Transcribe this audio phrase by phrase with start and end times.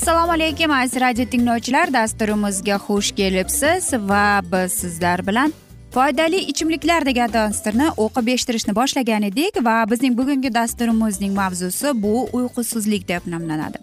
[0.00, 1.92] assalomu alaykum aziz radio tinglovchilar.
[1.92, 5.52] Dasturimizga xush kelibsiz va biz sizlar bilan
[5.94, 13.08] foydali ichimliklar degan dasturni o'qib eshittirishni boshlagan edik va bizning bugungi dasturimizning mavzusi bu uyqusizlik
[13.08, 13.78] deb nomlanadi.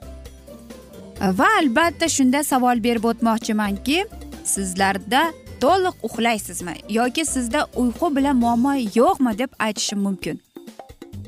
[1.22, 4.06] Va albatta shunda savol berib o'tmoqchimanki
[4.44, 5.24] sizlarda
[5.62, 10.42] to'liq uxlaysizmi yoki sizda uyqu bilan muammo yo'qmi deb aytishim mumkin.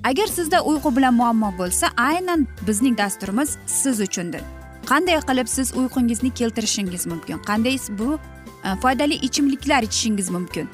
[0.03, 4.41] Agar sizda uyqu bilan muammo bo'lsa aynan bizning dasturimiz siz uchundir.
[4.91, 7.37] Qanday qilib siz uyqungizni keltirishingiz mumkin?
[7.49, 8.19] Qanday bu
[8.65, 10.69] e, foydali ichimliklar ichishingiz mumkin?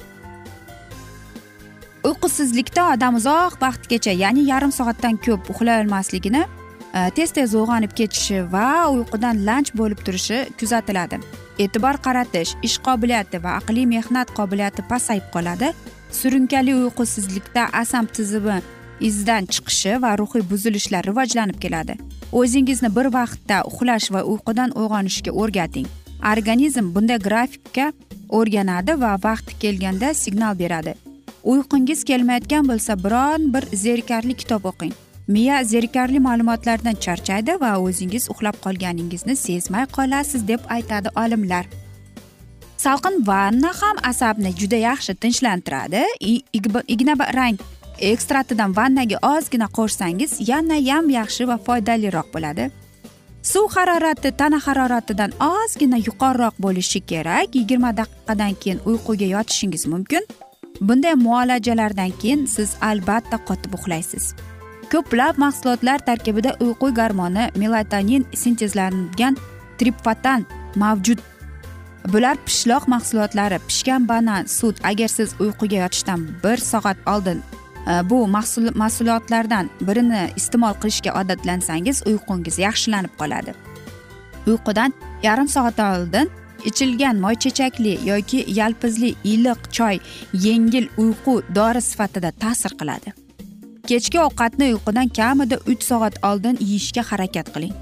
[2.04, 6.42] Uyqusizlikda odam uzoq vaqtgacha ya'ni yarim soatdan ko'p uxlay olmasligini
[6.94, 11.20] e, tez tez uyg'onib ketishi va uyqudan lanch bo'lib turishi kuzatiladi.
[11.58, 15.72] E'tibor qaratish ish qobiliyati va aqliy mehnat qobiliyati pasayib qoladi.
[16.20, 18.58] Surunkali uyqusizlikda asab tizimi
[19.00, 21.96] izdan chiqishi va ruhiy buzilishlar rivojlanib keladi.
[22.32, 25.86] O'zingizni bir vaqtda uxlash va uyqudan uyg'onishga o'rgating.
[26.32, 27.92] Organizm bunday grafikka
[28.28, 30.94] o'rganadi va vaqti kelganda signal beradi.
[31.44, 34.94] Uyqungiz kelmayotgan bo'lsa biron bir zerikarli kitob o'qing.
[35.28, 41.66] Miya zerikarli ma'lumotlardan charchaydi va o'zingiz uxlab qolganingizni sezmay qolasiz deb aytadi olimlar.
[42.76, 46.02] Salqin vanna ham asabni juda yaxshi tinchlantiradi.
[46.94, 47.58] Igna rang
[47.98, 52.70] ekstraktidan vannaga ozgina qo'shsangiz yanayam yaxshi va foydaliroq bo'ladi.
[53.42, 57.54] Suv harorati tana haroratidan ozgina yuqoriroq bo'lishi kerak.
[57.54, 60.26] Yigirma daqiqadan keyin uyquga yotishingiz mumkin.
[60.80, 64.34] Bunday muolajalardan keyin siz albatta qotib uxlaysiz.
[64.92, 69.36] Ko'plab mahsulotlar tarkibida uyqu garmoni melatonin sintezlangan
[69.78, 71.18] tripfatan mavjud.
[72.12, 74.76] Bular pishloq mahsulotlari pishgan banan sut.
[74.84, 77.42] Agar siz uyquga yotishdan bir soat oldin
[77.86, 78.28] Э, bu bu
[78.74, 83.54] mahsulotlardan birini iste'mol qilishga odatlansangiz uyqungiz yaxshilanib qoladi.
[84.46, 84.92] Uyqudan
[85.22, 86.30] yarim soat oldin
[86.64, 89.98] ichilgan moychechakli yoki yalpizli iliq choy
[90.32, 93.12] yengil uyqu dori sifatida ta'sir qiladi.
[93.86, 97.74] Kechki ovqatni uyqudan kamida uch soat oldin yeyishga harakat qiling.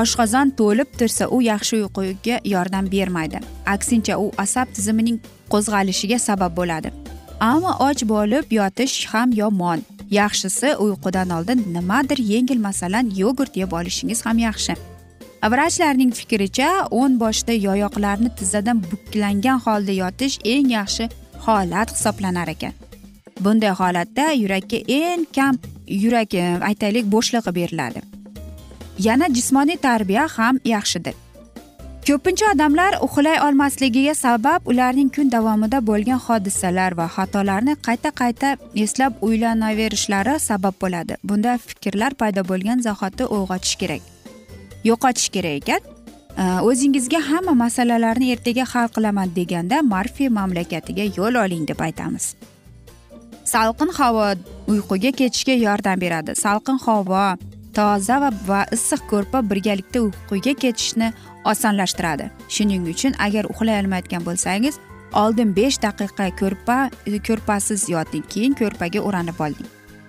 [0.00, 3.38] Oshqozon to'lib tursa u yaxshi uyquga yordam bermaydi.
[3.66, 5.18] Aksincha u asab tizimining
[5.52, 7.07] qo'zg'alishiga sabab bo'ladi.
[7.40, 9.80] Ammo och bo'lib yotish ham yomon.
[10.10, 14.74] Yaxshisi uyqudan oldin nimadir yengil masalan yogurt yeb olishingiz ham yaxshi.
[15.42, 21.04] Vrachlarning fikricha o'ng boshda yoyoqlarni tizzadan buklangan holda yotish eng yaxshi
[21.46, 22.72] holat hisoblanar ekan.
[23.40, 26.34] Bunday holatda yurakka eng kam yurak
[26.68, 28.00] aytaylik bo'shlig'i beriladi.
[28.98, 31.14] Yana jismoniy tarbiya ham yaxshidir.
[32.08, 38.52] Ko'pincha odamlar uxlay olmasligiga sabab ularning kun davomida bo'lgan hodisalar va xatolarni qayta qayta
[38.84, 41.18] eslab o'ylanaverishlari sabab bo'ladi.
[41.28, 44.02] Bunda fikrlar paydo bo'lgan zahoti uyg'otish kerak.
[44.88, 45.82] Yo'qotish kerak ekan.
[46.70, 52.26] O'zingizga hamma masalalarni ertaga hal qilaman deganda marfi mamlakatiga yo'l oling deb aytamiz.
[53.52, 54.26] Salqin havo
[54.72, 56.32] uyquga ketishga yordam beradi.
[56.44, 57.24] Salqin havo
[57.78, 61.08] toza va, va issiq ko'rpa birgalikda uyquga ketishni
[61.44, 62.30] osonlashtiradi.
[62.48, 64.78] Shuning uchun agar uxlay olmayotgan bo'lsangiz
[65.12, 69.68] oldin besh daqiqa ko'rpa e, ko'rpasiz yoting keyin ko'rpaga o'ranib olding.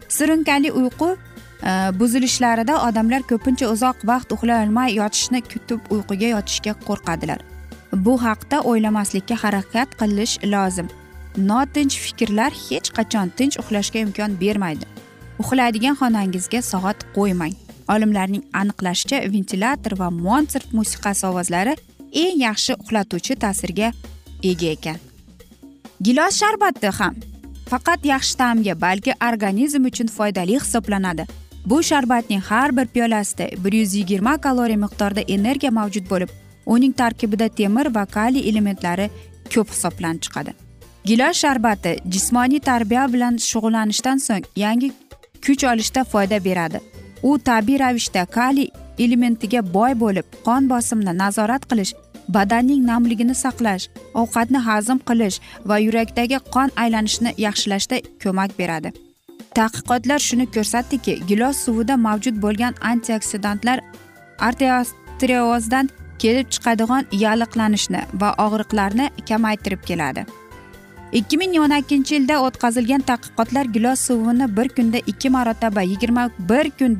[0.09, 7.39] Surunkali uyqu e, buzilishlarida odamlar ko'pincha uzoq vaqt uxlay olmay yotishni kutib uyquga yotishga qo'rqadilar.
[8.05, 10.87] Bu haqda o'ylamaslikka harakat qilish lozim.
[11.37, 14.85] Notinch fikrlar hech qachon tinch uxlashga imkon bermaydi.
[15.41, 17.55] Uxlaydigan xonangizga soat qo'ymang.
[17.93, 21.75] Olimlarning aniqlashicha ventilyator va monsert musiqasi ovozlari
[22.23, 23.91] eng yaxshi uxlatuvchi ta'sirga
[24.51, 24.99] ega ekan.
[26.01, 27.15] Gilos sharbati ham.
[27.69, 31.25] Faqat yaxshi ta'mga balki organizm uchun foydali hisoblanadi.
[31.65, 36.29] Bu sharbatning har bir piyolasida bir yuz yigirma kaloriya miqdorida energiya mavjud bo'lib
[36.65, 39.09] uning tarkibida temir va kaliy elementlari
[39.53, 40.53] ko'p hisoblanib chiqadi.
[41.05, 44.91] Gilos sharbati jismoniy tarbiya bilan shug'ullanishdan so'ng yangi
[45.45, 46.79] kuch olishda foyda beradi.
[47.23, 48.69] U tabiiy ravishda kaliy
[49.03, 51.93] elementiga boy bo'lib qon bosimini nazorat qilish
[52.35, 53.85] badanning namligini saqlash
[54.21, 55.37] ovqatni hazm qilish
[55.69, 58.89] va yurakdagi qon aylanishini yaxshilashda ko'mak beradi.
[59.57, 63.79] Tadqiqotlar shuni ko'rsatdiki gilos suvida mavjud bo'lgan antioksidantlar
[64.49, 65.89] arterioozdan
[66.23, 70.25] kelib chiqadigan yalliqlanishni va og'riqlarni kamaytirib keladi.
[71.11, 76.69] Ikki ming o'n ikkinchi yilda o'tkazilgan tadqiqotlar gilos suvini bir kunda ikki marotaba yigirma bir
[76.79, 76.97] kun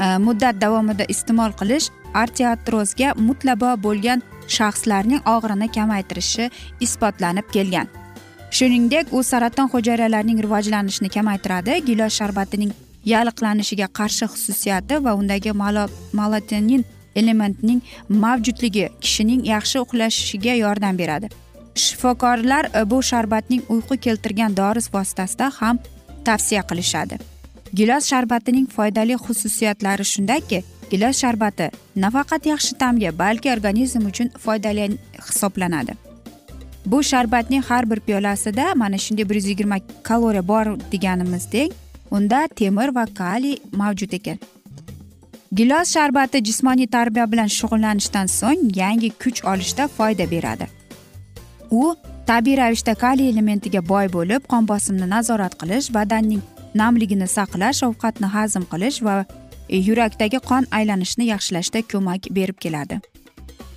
[0.00, 4.22] e, muddat davomida iste'mol qilish artiatrozga mutlabo bo'lgan
[4.56, 6.50] shaxslarning og'irini kamaytirishi
[6.80, 7.88] isbotlanib kelgan.
[8.50, 12.72] Shuningdek u saraton hujayralarining rivojlanishini kamaytiradi gilos sharbatining
[13.12, 15.52] yalliqlanishiga qarshi xususiyati va undagi
[16.20, 16.84] melatonin
[17.16, 21.45] elementining mavjudligi kishining yaxshi uxlashiga yordam beradi.
[21.76, 25.78] Shifokorlar e, bu sharbatning uyqu keltirgan dori vositasida ham
[26.24, 27.18] tavsiya qilishadi.
[27.74, 35.92] Gilos sharbatining foydali xususiyatlari shundaki gilos sharbati nafaqat yaxshi ta'mga balki organizm uchun foydali hisoblanadi.
[36.86, 41.72] Bu sharbatning har bir piyolasida mana shunday bir yuz yigirma kaloriya bor deganimizdek
[42.10, 44.38] unda temir va kaliy mavjud ekan.
[45.54, 50.66] Gilos sharbati jismoniy tarbiya bilan shug'ullanishdan so'ng yangi kuch olishda foyda beradi.
[51.70, 51.94] U
[52.26, 56.42] tabiiy ravishda kaliy elementiga boy bo'lib qon bosimini nazorat qilish badanning
[56.74, 59.24] namligini saqlash ovqatni hazm qilish va
[59.68, 63.00] yurakdagi qon aylanishini yaxshilashda ko'mak berib keladi.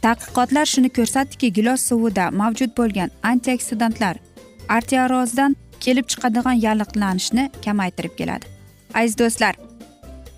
[0.03, 4.15] Tadqiqotlar shuni ko'rsatdiki gilos suvida mavjud bo'lgan antioksidantlar
[4.75, 8.45] arterozdan kelib chiqadigan yalliqlanishni kamaytirib keladi.
[8.93, 9.55] Aziz do'stlar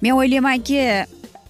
[0.01, 0.80] men o'ylaymanki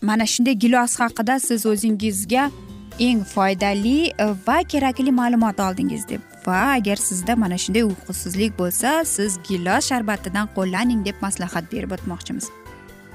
[0.01, 2.49] mana shunday gilos haqida siz o'zingizga
[2.99, 6.21] eng foydali e, va kerakli ma'lumot oldingiz deb.
[6.47, 12.49] Va agar sizda mana shunday uyqusizlik bo'lsa siz gilos sharbatidan qo'llaning deb maslahat berib o'tmoqchimiz.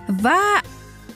[0.09, 0.39] Va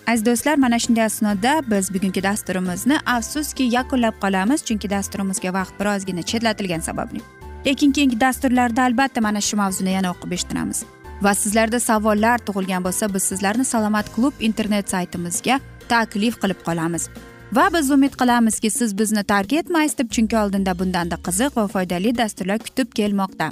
[0.07, 6.23] aziz do'stlar mana shunday asnoda biz bugungi dasturimizni afsuski yakunlab qolamiz chunki dasturimizga vaqt birozgina
[6.23, 7.21] chetlatilgani sababli.
[7.67, 10.85] Lekin keyingi dasturlarda albatta mana shu mavzuni yana o'qib eshittiramiz.
[11.23, 17.11] Va sizlarda savollar tug'ilgan bo'lsa biz sizlarni salomat klub internet saytimizga taklif qilib qolamiz.
[17.53, 22.17] Va biz umid qilamizki siz bizni tark etmaysiz deb chunki oldinda bundanda qiziq va foydali
[22.19, 23.51] dasturlar kutib kelmoqda.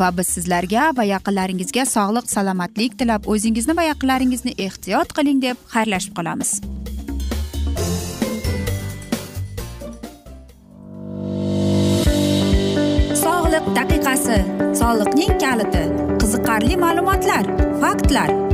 [0.00, 6.16] Va biz sizlarga va yaqinlaringizga sog'lik salomatlik tilab o'zingizni va yaqinlaringizni ehtiyot qiling deb xayrlashib
[6.18, 6.50] qolamiz.
[13.22, 14.40] Sog'liq daqiqasi
[14.80, 15.84] soliqning kaliti
[16.24, 17.44] qiziqarli ma'lumotlar
[17.84, 18.53] faktlar.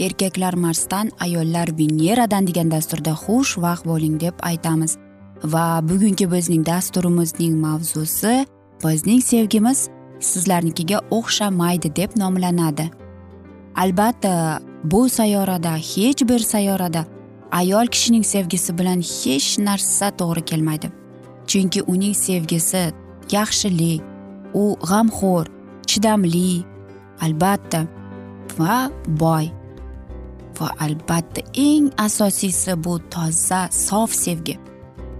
[0.00, 4.96] erkaklar marsdan ayollar veneradan degan dasturda xush vaqt bo'ling deb aytamiz.
[5.44, 8.46] Va bugungi bizning dasturimizning mavzusi
[8.84, 9.88] bizning sevgimiz
[10.20, 12.90] sizlarnikiga o'xshamaydi deb nomlanadi.
[13.76, 17.04] Albatta bu sayyorada hech bir sayyorada
[17.52, 20.88] ayol kishining sevgisi bilan hech narsa to'g'ri kelmaydi.
[21.46, 22.82] Chunki uning sevgisi
[23.32, 24.02] yaxshilik
[24.54, 25.46] u g'amxo'r
[25.86, 26.64] chidamli
[27.20, 27.86] albatta
[28.58, 29.57] va boy.
[30.60, 34.58] Va albatta eng asosiysi bu toza sof sevgi.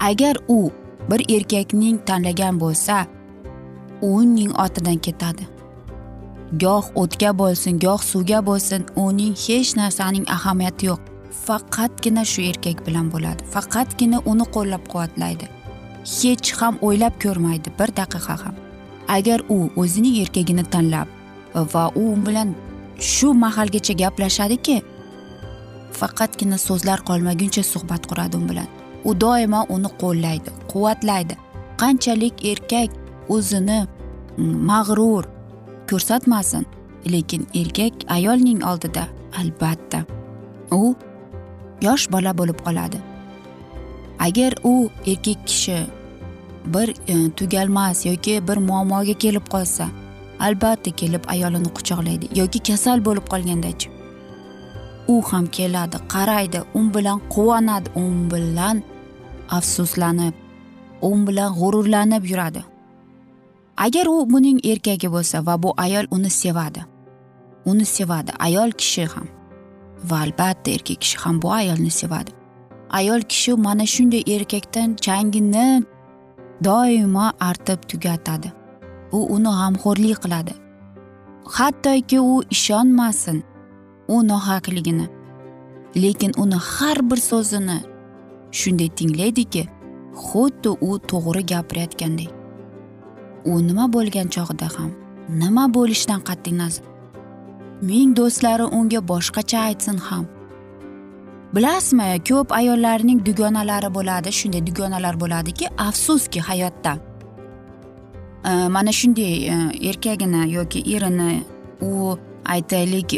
[0.00, 0.70] Agar u
[1.10, 3.06] bir erkakning tanlagan bo'lsa
[4.02, 5.44] uning ortidan ketadi.
[6.62, 11.00] Goh o'tga bo'lsin goh suvga bo'lsin uning hech narsaning ahamiyati yo'q.
[11.46, 13.44] Faqatgina shu erkak bilan bo'ladi.
[13.54, 15.48] Faqatgina uni qo'llab quvvatlaydi
[16.08, 18.54] hech ham o'ylab ko'rmaydi bir daqiqa ham.
[19.16, 21.08] Agar u o'zining erkagini tanlab
[21.74, 22.54] va u bilan
[23.12, 24.82] shu mahalgacha gaplashadiki
[26.00, 28.68] faqatgina so'zlar qolmaguncha suhbat quradi u bilan.
[29.08, 31.34] U doimo uni qo'llaydi quvvatlaydi.
[31.80, 32.90] Qanchalik erkak
[33.34, 35.24] o'zini mm, mag'rur
[35.90, 36.64] ko'rsatmasin
[37.12, 39.04] lekin erkak ayolning oldida
[39.40, 40.04] albatta
[40.72, 40.94] u
[41.86, 42.98] yosh bola bo'lib qoladi.
[44.26, 45.78] Agar u erkak kishi
[46.74, 49.88] bir e, tugalmas yoki bir muammoga kelib qolsa
[50.40, 53.97] albatta kelib ayolini quchoqlaydi yoki kasal bo'lib qolgandachi.
[55.08, 56.60] U ham keladi qaraydi.
[56.74, 58.82] U bilan quvonadi u bilan
[59.50, 60.34] afsuslanib
[61.02, 62.62] u bilan g'ururlanib yuradi.
[63.76, 66.82] Agar u buning erkagi bo'lsa va bu ayol uni sevadi
[67.70, 69.28] uni sevadi ayol kishi ham
[70.08, 72.32] va albatta erkak kishi ham bu ayolni sevadi.
[72.98, 75.84] Ayol kishi mana shunday erkakdan changini
[76.66, 78.52] doimo artib tugatadi.
[79.16, 80.54] U uni g'amxo'rlik qiladi.
[81.56, 83.38] Hattoki u ishonmasin
[84.08, 85.06] u nohaqligini.
[85.96, 87.78] Lekin uni har bir so'zini
[88.58, 89.62] shunday tinglaydiki
[90.26, 92.30] xuddi u to'g'ri gapirayotgandek.
[93.44, 94.90] U nima bo'lgan chog'ida ham
[95.42, 96.84] nima bo'lishidan qat'iy nazar
[97.82, 100.24] ming do'stlari unga boshqacha aytsin ham.
[101.54, 106.92] Bilasizmi ko'p ayollarning dugonalari bo'ladi shunday dugonalar bo'ladiki afsuski hayotda.
[108.74, 109.56] Mana shunday e,
[109.88, 111.44] erkagini yoki erini
[111.80, 112.18] u
[112.54, 113.10] aytaylik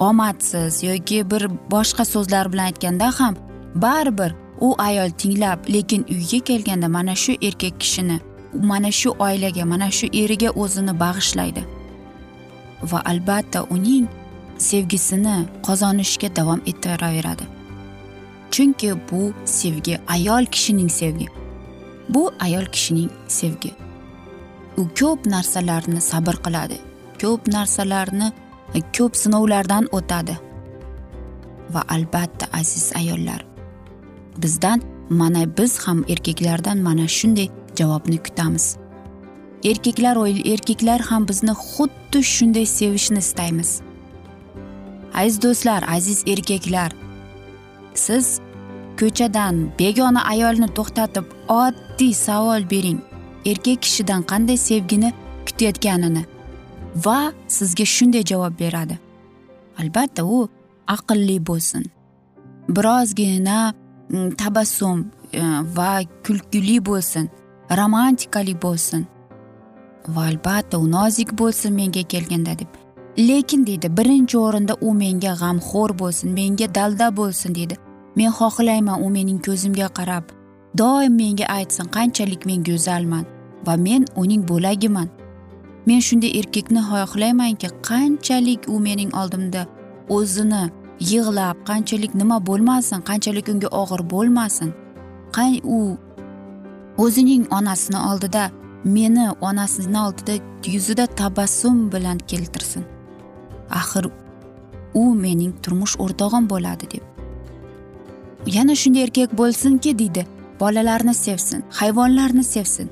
[0.00, 3.34] omadsiz yoki bir boshqa so'zlar bilan aytganda ham
[3.74, 8.20] baribir u ayol tinglab lekin uyga kelganda mana shu erkak kishini
[8.52, 11.62] mana shu oilaga mana shu eriga o'zini bag'ishlaydi.
[12.90, 14.06] Va albatta uning
[14.58, 15.36] sevgisini
[15.66, 17.44] qozonishga davom ettiraveradi.
[18.50, 21.28] Chunki bu sevgi ayol kishining sevgi.
[22.08, 23.72] Bu ayol kishining sevgi.
[24.76, 26.78] U ko'p narsalarni sabr qiladi
[27.22, 28.32] ko'p narsalarni
[28.74, 30.38] E, ko'p sinovlardan o'tadi.
[31.70, 33.52] Va albatta aziz ayollar
[34.36, 38.76] bizdan mana biz ham erkaklardan mana shunday javobni kutamiz.
[39.64, 40.16] Erkaklar
[40.52, 43.80] erkaklar ham bizni xuddi shunday sevishni istaymiz.
[45.14, 46.92] Aziz do'stlar aziz erkaklar
[47.94, 48.40] siz
[49.00, 53.00] ko'chadan begona ayolni to'xtatib oddiy savol bering.
[53.46, 55.12] Erkak kishidan qanday sevgini
[55.46, 56.24] kutayotganini.
[56.96, 58.98] Va sizga shunday javob beradi.
[59.80, 60.48] Albatta u
[60.86, 61.84] aqlli bo'lsin.
[62.68, 63.72] Birozgina
[64.08, 65.42] mm, tabassum e,
[65.76, 67.30] va kulgili bo'lsin
[67.70, 69.06] romantikali bo'lsin.
[70.08, 72.68] Va albatta u nozik bo'lsin menga kelganda deb.
[73.18, 77.76] Lekin deydi birinchi o'rinda u menga g'amxo'r bo'lsin menga dalda bo'lsin deydi
[78.16, 80.24] men xohlayman u mening ko'zimga qarab.
[80.78, 83.24] Doim menga aytsin qanchalik men go'zalman
[83.66, 85.08] va men uning bo'lagiman.
[85.86, 89.62] Men shunday erkakni xohlaymanki qanchalik u mening oldimda
[90.16, 90.64] o'zini
[91.10, 94.70] yig'lab qanchalik nima bo'lmasin qanchalik unga og'ir bo'lmasin
[95.36, 95.78] qay u
[97.04, 98.44] o'zining onasini oldida
[98.84, 100.34] meni onasini oldida
[100.66, 102.84] yuzida tabassum bilan keltirsin.
[103.70, 104.04] Axir
[104.94, 107.04] u mening turmush o'rtog'im bo'ladi deb.
[108.46, 110.26] Yana shunday erkak bo'lsinki deydi
[110.60, 112.90] bolalarni sevsin hayvonlarni sevsin.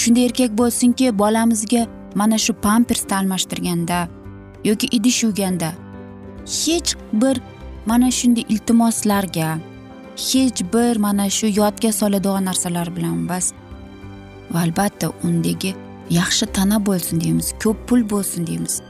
[0.00, 1.82] Shunday erkak bo'lsinki bolamizga
[2.20, 3.98] mana shu pampersni almashtirganda
[4.68, 5.70] yoki idish yuvganda
[6.60, 6.90] hech
[7.20, 7.36] bir
[7.90, 9.48] mana shunday iltimoslarga
[10.28, 13.46] hech bir mana shu yodga soladigan narsalar bilan emas
[14.52, 15.74] va albatta undagi
[16.10, 18.82] yaxshi tana bo'lsin deymiz ko'p pul bo'lsin deymiz.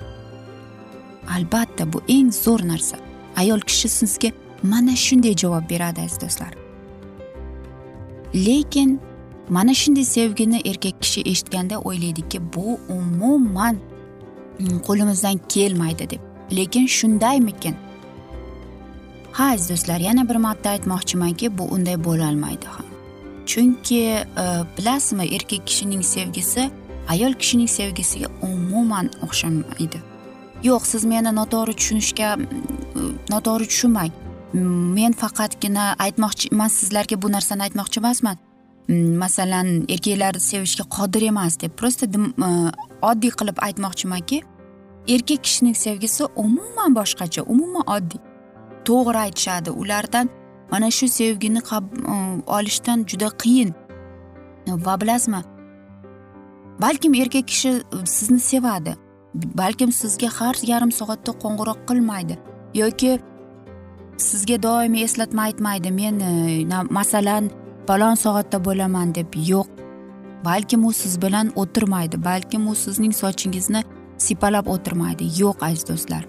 [1.36, 2.96] Albatta bu eng zo'r narsa.
[3.36, 4.30] Ayol kishi sizga
[4.62, 6.52] mana shunday javob beradi aziz do'stlar.
[8.34, 9.00] Lekin
[9.50, 13.76] mana shunday sevgini erkak kishi eshitganda o'ylaydiki bu umuman
[14.86, 16.20] qo'limizdan kelmaydi deb.
[16.56, 17.74] Lekin shundaymikin?
[19.32, 22.86] Ha aziz do'stlar yana bir marta aytmoqchimanki bu unday bo'lolmaydi ham.
[23.46, 24.24] Chunki e,
[24.78, 26.70] bilasizmi erkak kishining sevgisi
[27.08, 29.98] ayol kishining sevgisiga umuman o'xshamaydi.
[30.62, 32.28] Yo'q siz meni noto'g'ri tushunishga
[33.30, 34.12] noto'g'ri tushunmang.
[34.96, 38.36] Men faqatgina aytmoqchi man sizlarga bu narsani aytmoqchi emasman.
[38.88, 42.50] Mm, masalan erkaklarni sevishga qodir emas deb просто e,
[43.10, 44.42] oddiy qilib aytmoqchimanki
[45.14, 48.20] erkak kishining sevgisi umuman boshqacha umuman oddiy.
[48.84, 50.28] To'g'ri aytishadi ulardan
[50.70, 51.78] mana shu sevgini e,
[52.56, 53.74] olishdan juda qiyin.
[54.86, 55.42] Va bilasizmi
[56.80, 58.96] balkim erkak kishi e, sizni sevadi
[59.34, 62.38] balkim sizga har yarim soatda qo'ng'iroq qilmaydi
[62.74, 63.12] yoki
[64.28, 66.22] sizga doimiy eslatma aytmaydi men
[66.90, 67.50] masalan
[67.86, 69.68] falon soatda bo'laman deb yo'q.
[70.44, 73.82] Balkim u siz bilan o'tirmaydi balkim u sizning sochingizni
[74.18, 75.24] sipalab o'tirmaydi.
[75.40, 76.24] Yo'q aziz do'stlar.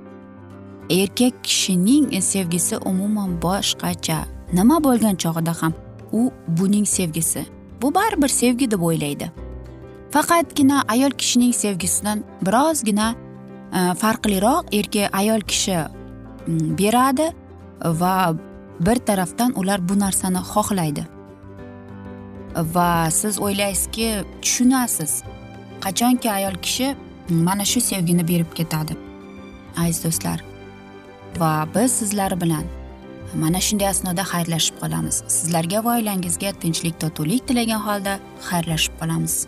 [0.89, 4.19] Erkak kishining sevgisi umuman boshqacha.
[4.53, 5.73] Nima bo'lgan chog'ida ham
[6.11, 7.45] u buning sevgisi?
[7.81, 9.31] Bu baribir sevgi deb o'ylaydi.
[10.11, 13.13] Faqatgina ayol kishining sevgisidan birozgina
[13.77, 17.31] e, farqliroq erkak ayol kishi mm, beradi
[18.01, 18.35] va
[18.79, 21.05] bir tarafdan ular bu narsani xohlaydi.
[22.55, 25.23] Va siz o'ylaysizki tushunasiz.
[25.81, 26.95] Qachonki ayol kishi
[27.29, 28.97] mana shu sevgini berib ketadi
[29.77, 30.43] aziz do'stlar.
[31.39, 32.65] Va biz sizlar bilan
[33.35, 35.23] mana shunday asnoda xayrlashib qolamiz.
[35.27, 39.47] Sizlarga va oilangizga tinchlik totuvlik tilagan holda xayrlashib qolamiz.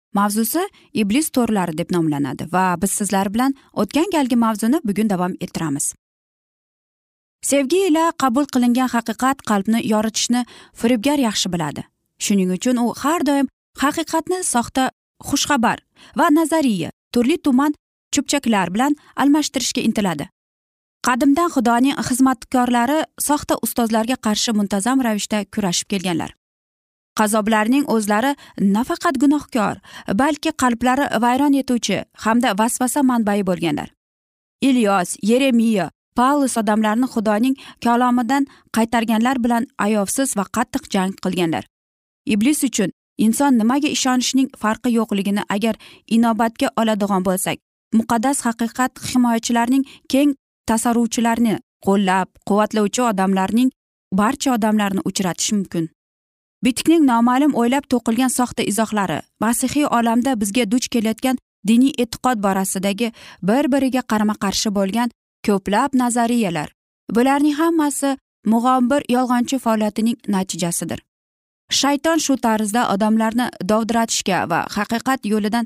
[0.17, 5.93] mavzusi iblis to'rlari deb nomlanadi va biz sizlar bilan o'tgan galgi mavzuni bugun davom ettiramiz.
[7.41, 10.45] Sevgi ila qabul qilingan haqiqat qalbni yoritishni
[10.79, 11.83] firibgar yaxshi biladi.
[12.19, 13.47] Shuning uchun u har doim
[13.83, 14.91] haqiqatni soxta
[15.29, 15.79] xushxabar
[16.19, 17.73] va nazariya turli tuman
[18.13, 20.27] cho'pchaklar bilan almashtirishga intiladi.
[21.07, 26.31] Qadimdan xudoning xizmatkorlari soxta ustozlarga qarshi muntazam ravishda kurashib kelganlar.
[27.19, 28.35] Qazoblarning o'zlari
[28.75, 29.75] nafaqat gunohkor
[30.21, 33.89] balki qalblari vayron etuvchi hamda vasvasa manbai bo'lganlar.
[34.61, 41.63] Ilyos yeremiya paulus odamlarni xudoning kalomidan qaytarganlar bilan ayovsiz va qattiq jang qilganlar.
[42.25, 42.91] Iblis uchun
[43.25, 45.75] inson nimaga ishonishning farqi yo'qligini agar
[46.15, 47.57] inobatga oladigan bo'lsak
[47.99, 50.35] muqaddas haqiqat himoyachilarining keng
[50.69, 51.55] tasarruvchilarni
[51.87, 53.69] qo'llab quvvatlovchi odamlarning
[54.19, 55.89] barcha odamlarni uchratish mumkin.
[56.65, 63.11] Bitikning noma'lum o'ylab to'qilgan soxta izohlari masihiy olamda bizga duch kelayotgan diniy e'tiqod borasidagi
[63.49, 65.09] bir biriga qarama qarshi bo'lgan
[65.47, 66.69] ko'plab nazariyalar.
[67.15, 68.17] Bularning hammasi
[68.53, 70.99] mug'ombir yolg'onchi faoliyatining natijasidir.
[71.79, 75.65] Shayton shu tarzda odamlarni dovdiratishga va haqiqat yo'lidan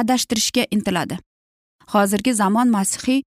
[0.00, 1.18] adashtirishga intiladi.
[1.92, 3.22] Hozirgi zamon masihiy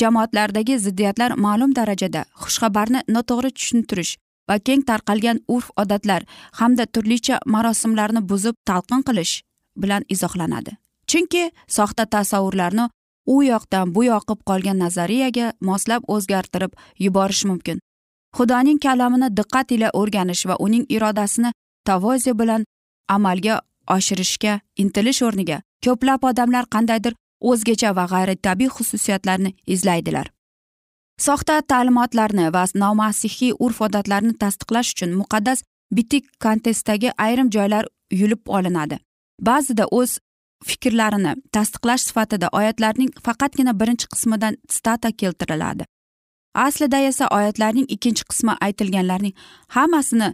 [0.00, 4.12] jamoatlardagi ziddiyatlar ma'lum darajada xushxabarni noto'g'ri tushuntirish
[4.48, 6.22] va keng tarqalgan urf odatlar
[6.60, 9.34] hamda turlicha marosimlarni buzib talqin qilish
[9.82, 10.72] bilan izohlanadi.
[11.10, 12.88] Chunki soxta tasavvurlarni
[13.26, 16.72] u yoqdan bu yoqib qolgan nazariyaga moslab o'zgartirib
[17.04, 17.78] yuborish mumkin.
[18.36, 21.50] Xudoning kalamini diqqat ila o'rganish va uning irodasini
[21.88, 22.64] tavoze bilan
[23.16, 23.60] amalga
[23.96, 27.14] oshirishga intilish o'rniga ko'plab odamlar qandaydir
[27.50, 30.26] o'zgacha va g'ayritabiiy xususiyatlarni izlaydilar.
[31.26, 35.62] Soxta ta'limotlarni va nomasihiy urf odatlarni tasdiqlash uchun muqaddas
[35.96, 38.98] bitik kontestdagi ayrim joylar yulib olinadi.
[39.48, 40.18] Ba'zida o'z
[40.64, 45.84] fikrlarini tasdiqlash sifatida oyatlarning faqatgina birinchi qismidan stata keltiriladi.
[46.54, 49.34] Aslida esa oyatlarning ikkinchi qismi aytilganlarning
[49.76, 50.28] hammasini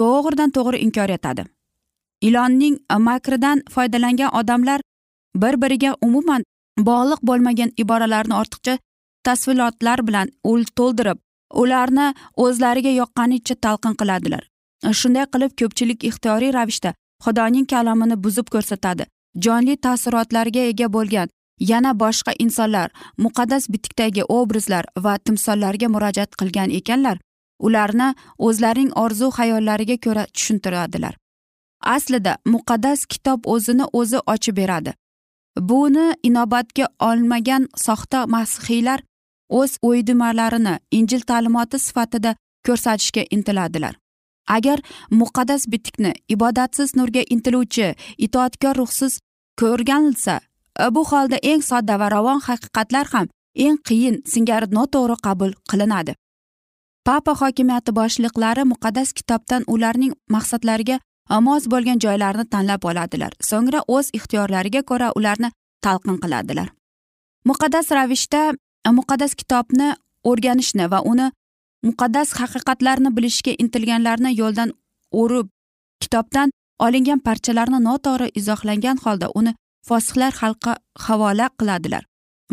[0.00, 1.44] to'g'ridan to'g'ri inkor etadi.
[2.20, 2.76] Ilonning
[3.08, 4.80] makridan foydalangan odamlar
[5.42, 6.42] bir biriga umuman
[6.88, 8.78] bog'liq bo'lmagan iboralarni ortiqcha
[9.28, 10.32] tasvilotlar bilan
[10.78, 11.18] to'ldirib
[11.62, 12.06] ularni
[12.44, 14.42] o'zlariga yoqqanicha talqin qiladilar.
[15.00, 19.04] Shunday qilib ko'pchilik ixtiyoriy ravishda xudoning kalomini buzib ko'rsatadi.
[19.44, 21.28] Jonli taassurotlarga ega bo'lgan
[21.70, 22.88] yana boshqa insonlar
[23.24, 27.16] muqaddas bitikdagi obrazlar va timsollarga murojaat qilgan ekanlar
[27.66, 28.08] ularni
[28.38, 31.14] o'zlarining orzu hayollariga ko'ra tushuntiradilar.
[31.96, 34.94] Aslida muqaddas kitob o'zini o'zi ochib beradi.
[35.70, 39.00] Buni inobatga olmagan soxta masihiylar
[39.48, 42.34] o'z o'ydimalarini injil ta'limoti sifatida
[42.66, 43.94] ko'rsatishga intiladilar.
[44.48, 44.80] Agar
[45.10, 49.18] muqaddas bitikni ibodatsiz nurga intiluvchi itoatkor ruhsiz
[49.60, 50.40] ko'rganilsa
[50.80, 56.14] e, bu holda eng sodda va ravon haqiqatlar ham eng qiyin singari noto'g'ri qabul qilinadi.
[57.04, 60.96] Papa hokimiyati boshliqlari muqaddas kitobdan ularning maqsadlariga
[61.30, 63.32] e, mos bo'lgan joylarni tanlab oladilar.
[63.50, 65.52] So'ngra o'z ixtiyorlariga ko'ra ularni
[65.84, 66.68] talqin qiladilar.
[67.48, 68.42] Muqaddas ravishda
[68.86, 69.88] Э, muqaddas kitobni
[70.30, 71.26] o'rganishni va uni
[71.88, 74.70] muqaddas haqiqatlarni bilishga intilganlarni yo'ldan
[75.20, 75.48] o'rib
[76.02, 76.52] kitobdan
[76.86, 79.52] olingan parchalarni noto'g'ri izohlangan holda uni
[79.88, 80.72] fosihlar xalqqa
[81.06, 82.04] havola qiladilar.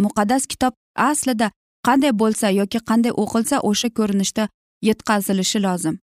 [0.06, 0.74] Muqaddas kitob
[1.10, 1.48] aslida
[1.88, 4.44] qanday bo'lsa yoki qanday o'qilsa o'sha ko'rinishda
[4.88, 5.96] yetkazilishi lozim.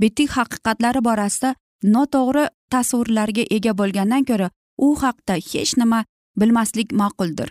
[0.00, 1.50] Bitik haqiqatlari borasida
[1.94, 4.48] noto'g'ri tasvirlarga ega bo'lgandan ko'ra
[4.86, 6.00] u haqda hech nima
[6.40, 7.48] bilmaslik ma'quldir.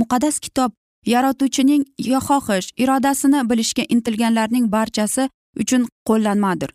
[0.00, 0.70] Muqaddas kitob
[1.06, 6.70] yaratuvchining xohish irodasini bilishga intilganlarning barchasi uchun qo'llanmadir.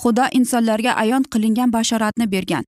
[0.00, 2.64] Xudo insonlarga ayon qilingan bashoratni bergan.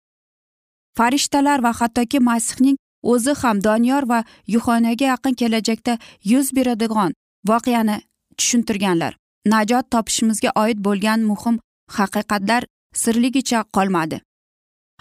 [0.96, 7.12] Farishtalar va hattoki masihning o'zi ham doniyor va yuxonaga yaqin kelajakda yuz beradigan
[7.48, 7.96] voqeani
[8.36, 9.16] tushuntirganlar.
[9.46, 11.60] Najot topishimizga oid bo'lgan muhim
[11.96, 12.62] haqiqatlar
[13.02, 14.20] sirligicha qolmadi.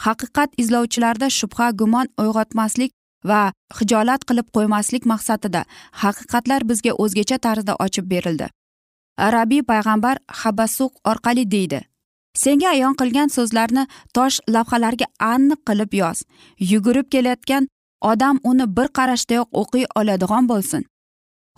[0.05, 2.91] Haqiqat izlovchilarda shubha gumon uyg'otmaslik
[3.25, 5.65] va hijolat qilib qo'ymaslik maqsadida
[6.03, 8.47] haqiqatlar bizga o'zgacha tarzda ochib berildi.
[9.17, 11.81] Arabiy payg'ambar habasuq orqali deydi
[12.43, 13.83] senga ayon qilgan so'zlarni
[14.15, 16.23] tosh lavhalarga aniq qilib yoz.
[16.71, 17.67] Yugurib kelayotgan
[18.11, 20.85] odam uni bir qarashdayoq o'qiy oladigan bo'lsin.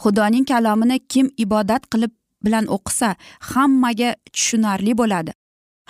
[0.04, 2.13] Xudoning kalomini kim ibodat qilib
[2.45, 3.10] bilan o'qisa
[3.52, 5.32] hammaga tushunarli bo'ladi.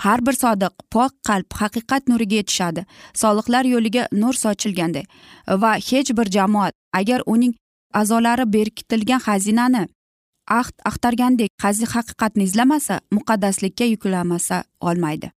[0.04, 2.86] Har bir sodiq pok qalb haqiqat nuriga yetishadi.
[3.22, 5.06] Soliqlar yo'liga nur sochilganday
[5.62, 7.54] va hech bir jamoat agar uning
[7.94, 9.84] a'zolari berkitilgan xazinani
[10.60, 15.32] ahd axtargandek haqiqatni izlamasa muqaddaslikka yuklamasa olmaydi.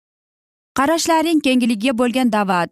[0.78, 2.70] Qarashlaring kengligiga bo'lgan da'vat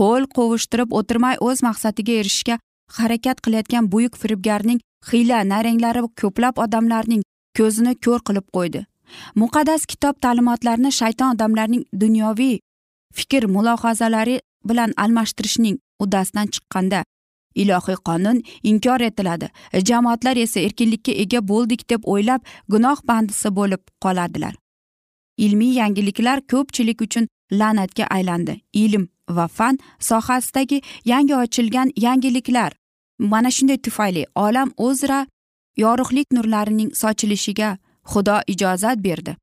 [0.00, 2.56] qo'l qovushtirib o'tirmay o'z maqsadiga erishishga
[2.98, 7.22] harakat qilayotgan buyuk firibgarning hiyla naranglari ko'plab odamlarning
[7.58, 8.80] ko'zini ko'r qilib qo'ydi.
[9.42, 12.58] Muqaddas kitob ta'limotlarini shayton odamlarning dunyoviy
[13.18, 14.36] fikr mulohazalari
[14.68, 17.04] bilan almashtirishning uddasidan chiqqanda
[17.54, 19.48] ilohiy qonun inkor etiladi.
[19.88, 24.54] Jamoatlar esa erkinlikka ega bo'ldik deb o'ylab gunoh bandisi bo'lib qoladilar.
[25.38, 28.60] Ilmiy yangiliklar ko'pchilik uchun la'natga aylandi.
[28.84, 32.72] Ilm va fan sohasidagi yangi ochilgan yangiliklar
[33.18, 35.26] mana shunday tufayli olam o'zra
[35.76, 37.78] yorug'lik nurlarining sochilishiga
[38.12, 39.36] xudo ijozat berdi.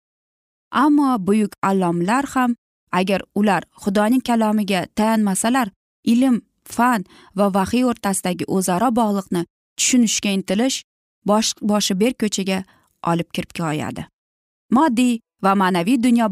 [0.71, 2.56] Ammo buyuk allomlar ham
[2.91, 5.67] agar ular xudoning kalomiga tayanmasalar
[6.04, 6.41] ilm
[6.76, 7.04] fan
[7.38, 9.41] va vahiy o'rtasidagi o'zaro bog'liqni
[9.78, 10.78] tushunishga intilish
[11.30, 12.63] bosh boshi berk ko'chaga
[13.12, 14.04] olib kirib qo'yadi
[14.78, 16.28] moddiy va ma'naviy dunyo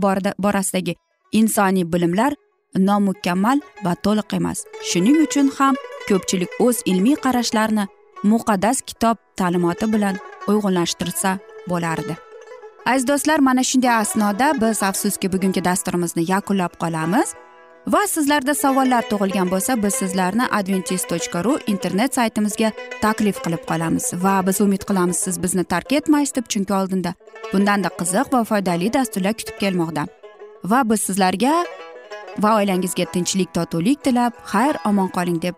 [0.45, 0.95] borasidagi
[1.39, 2.33] insoniy bilimlar
[2.77, 4.63] nomukammal va to'liq emas.
[4.89, 5.75] Shuning uchun ham
[6.07, 7.85] ko'pchilik o'z ilmiy qarashlarini
[8.31, 10.15] muqaddas kitob ta'limoti bilan
[10.51, 12.15] uyg'unlashtirsa bo'lardi.
[12.85, 17.35] Aziz do'stlar mana shunday asnoda biz afsuski bugungi dasturimizni yakunlab qolamiz
[17.93, 24.05] va sizlarda savollar tug'ilgan bo'lsa biz sizlarni adventis tochka ru internet saytimizga taklif qilib qolamiz
[24.23, 27.13] va biz umid qilamiz siz bizni tark etmaysiz deb chunki oldinda
[27.53, 30.05] bundanda qiziq va foydali dasturlar kutib kelmoqda.
[30.71, 31.55] Va biz sizlarga
[32.43, 35.55] va oilangizga tinchlik totuvlik tilab xayr omon qoling deb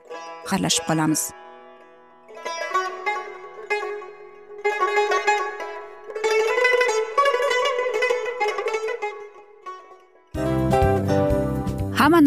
[0.50, 1.32] xayrlashib qolamiz.